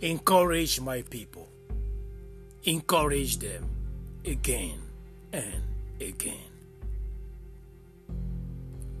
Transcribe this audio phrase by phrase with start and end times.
[0.00, 1.48] Encourage my people.
[2.62, 3.68] Encourage them
[4.24, 4.80] again
[5.32, 5.62] and
[6.00, 6.50] again.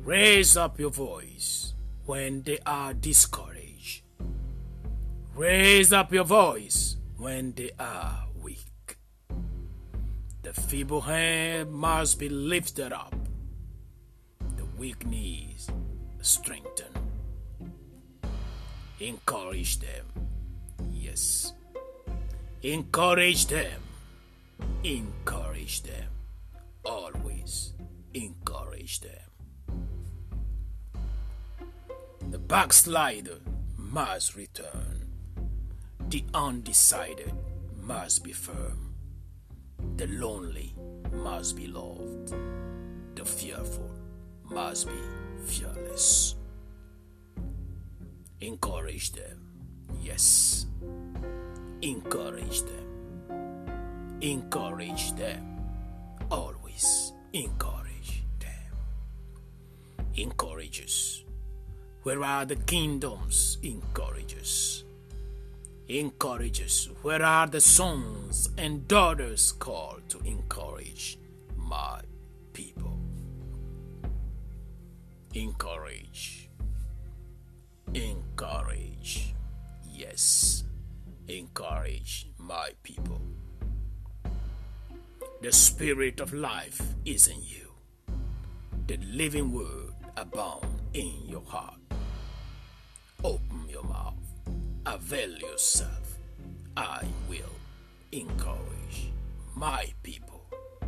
[0.02, 1.74] Raise up your voice
[2.04, 4.02] when they are discouraged.
[5.36, 8.96] Raise up your voice when they are weak.
[10.42, 13.14] The feeble hand must be lifted up,
[14.56, 15.68] the weak knees
[16.22, 16.98] strengthened.
[18.98, 20.27] Encourage them.
[22.62, 23.82] Encourage them.
[24.82, 26.10] Encourage them.
[26.84, 27.72] Always
[28.14, 29.28] encourage them.
[32.30, 33.38] The backslider
[33.76, 35.08] must return.
[36.08, 37.32] The undecided
[37.80, 38.94] must be firm.
[39.96, 40.74] The lonely
[41.12, 42.34] must be loved.
[43.14, 43.90] The fearful
[44.44, 45.00] must be
[45.44, 46.34] fearless.
[48.40, 49.48] Encourage them.
[50.00, 50.66] Yes.
[51.82, 54.18] Encourage them.
[54.20, 55.60] Encourage them.
[56.28, 58.72] Always encourage them.
[60.16, 61.24] Encourages.
[62.02, 63.58] Where are the kingdoms?
[63.62, 64.82] Encourages.
[65.88, 66.88] Encourages.
[67.02, 71.16] Where are the sons and daughters called to encourage
[71.56, 72.00] my
[72.52, 72.98] people?
[75.32, 76.48] Encourage.
[77.94, 79.32] Encourage.
[79.88, 80.57] Yes.
[81.28, 83.20] Encourage my people.
[85.42, 87.70] The spirit of life is in you.
[88.86, 91.80] The living word abound in your heart.
[93.22, 94.14] Open your mouth.
[94.86, 96.16] Avail yourself.
[96.78, 97.56] I will
[98.10, 99.12] encourage
[99.54, 100.46] my people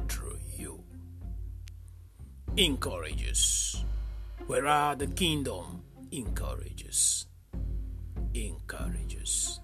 [0.08, 0.82] through you.
[2.56, 3.84] Encourages.
[4.46, 5.82] Where are the kingdom?
[6.10, 7.26] Encourages.
[8.32, 9.59] Encourages.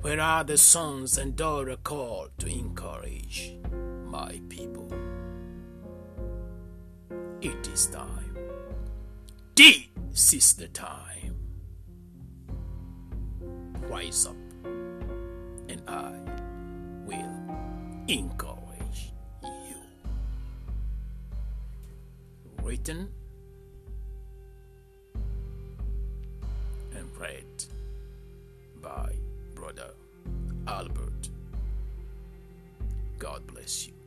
[0.00, 3.54] Where are the sons and daughters called to encourage
[4.06, 4.90] my people?
[7.42, 8.34] It is time.
[9.54, 11.36] This is the time.
[13.90, 16.12] Rise up, and I
[17.04, 17.36] will
[18.08, 19.76] encourage you.
[22.62, 23.10] Written
[26.96, 27.44] and read
[33.20, 33.99] God bless you.